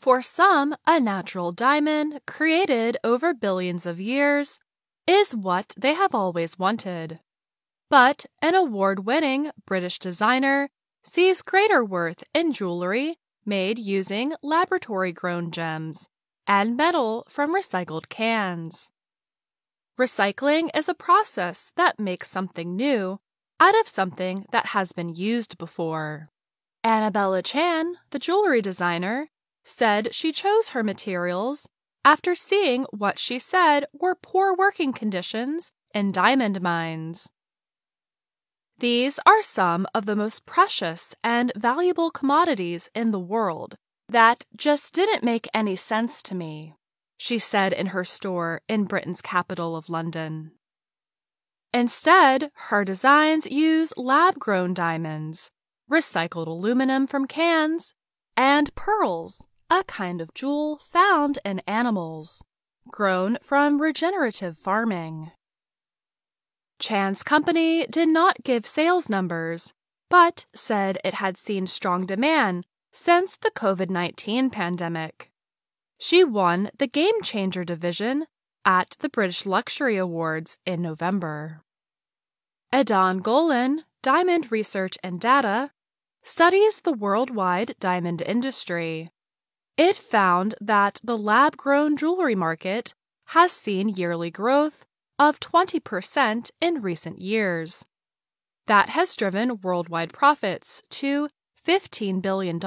[0.00, 4.58] For some, a natural diamond created over billions of years
[5.06, 7.20] is what they have always wanted.
[7.90, 10.70] But an award winning British designer
[11.04, 16.08] sees greater worth in jewelry made using laboratory grown gems
[16.46, 18.88] and metal from recycled cans.
[20.00, 23.20] Recycling is a process that makes something new
[23.60, 26.28] out of something that has been used before.
[26.82, 29.28] Anabela Chan, the jewelry designer,
[29.64, 31.68] said she chose her materials
[32.04, 37.30] after seeing what she said were poor working conditions in diamond mines.
[38.78, 43.76] These are some of the most precious and valuable commodities in the world
[44.08, 46.74] that just didn't make any sense to me,
[47.18, 50.52] she said in her store in Britain's capital of London.
[51.72, 55.50] Instead, her designs use lab grown diamonds,
[55.88, 57.94] recycled aluminum from cans,
[58.36, 62.44] and pearls a kind of jewel found in animals,
[62.88, 65.30] grown from regenerative farming.
[66.80, 69.72] Chan's company did not give sales numbers,
[70.08, 75.30] but said it had seen strong demand since the COVID 19 pandemic.
[75.98, 78.26] She won the Game Changer division
[78.64, 81.62] at the British Luxury Awards in November.
[82.72, 85.70] Edahn Golan, Diamond Research and Data,
[86.22, 89.10] studies the worldwide diamond industry.
[89.80, 92.92] It found that the lab grown jewelry market
[93.28, 94.84] has seen yearly growth
[95.18, 97.86] of 20% in recent years.
[98.66, 101.30] That has driven worldwide profits to
[101.66, 102.60] $15 billion.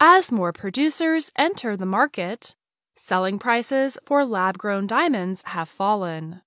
[0.00, 2.56] As more producers enter the market,
[2.96, 6.42] selling prices for lab grown diamonds have fallen.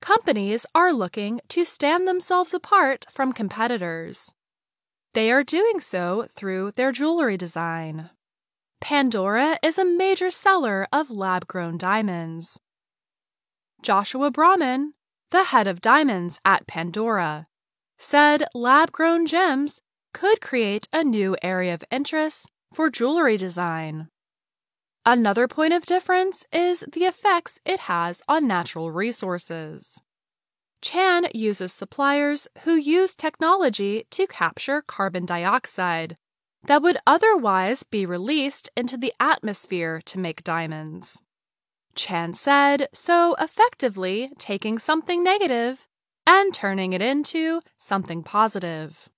[0.00, 4.32] Companies are looking to stand themselves apart from competitors.
[5.14, 8.08] They are doing so through their jewelry design.
[8.80, 12.58] Pandora is a major seller of lab grown diamonds.
[13.82, 14.94] Joshua Brahman,
[15.30, 17.46] the head of diamonds at Pandora,
[17.98, 19.82] said lab grown gems
[20.14, 24.08] could create a new area of interest for jewelry design.
[25.04, 30.00] Another point of difference is the effects it has on natural resources.
[30.82, 36.16] Chan uses suppliers who use technology to capture carbon dioxide
[36.66, 41.22] that would otherwise be released into the atmosphere to make diamonds.
[41.94, 45.86] Chan said, so effectively taking something negative
[46.26, 49.08] and turning it into something positive.